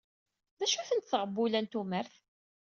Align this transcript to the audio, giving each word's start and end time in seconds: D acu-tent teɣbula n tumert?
D 0.59 0.61
acu-tent 0.65 1.07
teɣbula 1.11 1.59
n 1.61 1.65
tumert? 1.71 2.13